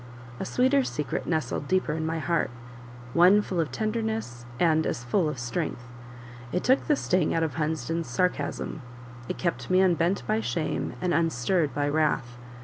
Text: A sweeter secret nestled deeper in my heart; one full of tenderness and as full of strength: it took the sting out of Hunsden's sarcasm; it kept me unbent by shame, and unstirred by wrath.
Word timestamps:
A 0.39 0.45
sweeter 0.45 0.83
secret 0.83 1.27
nestled 1.27 1.67
deeper 1.67 1.93
in 1.93 2.07
my 2.07 2.17
heart; 2.17 2.49
one 3.13 3.39
full 3.43 3.59
of 3.59 3.71
tenderness 3.71 4.47
and 4.59 4.87
as 4.87 5.03
full 5.03 5.29
of 5.29 5.37
strength: 5.37 5.83
it 6.51 6.63
took 6.63 6.87
the 6.87 6.95
sting 6.95 7.35
out 7.35 7.43
of 7.43 7.53
Hunsden's 7.53 8.07
sarcasm; 8.07 8.81
it 9.29 9.37
kept 9.37 9.69
me 9.69 9.79
unbent 9.79 10.23
by 10.25 10.39
shame, 10.39 10.93
and 11.01 11.13
unstirred 11.13 11.71
by 11.75 11.87
wrath. 11.87 12.39